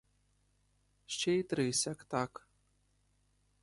[1.05, 2.47] Ще й три сяк-так!